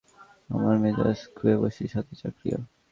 আমার 0.49 0.75
মেজাজ 0.83 1.19
খুইয়ে 1.35 1.57
বসি, 1.61 1.83
সাথে 1.87 2.13
চাকরিও? 2.21 2.59